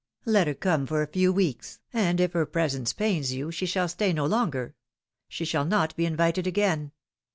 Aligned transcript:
Let 0.25 0.47
her 0.47 0.55
come 0.55 0.87
for 0.87 1.03
a 1.03 1.11
few 1.11 1.31
weeks, 1.31 1.79
and 1.93 2.19
if 2.19 2.33
her 2.33 2.47
presence 2.47 2.91
pains 2.91 3.33
you 3.33 3.51
she 3.51 3.67
shall 3.67 3.87
stay 3.87 4.13
no 4.13 4.25
longer. 4.25 4.73
She 5.29 5.45
shall 5.45 5.63
not 5.65 5.95
be 5.95 6.07
invited 6.07 6.47
again. 6.47 6.91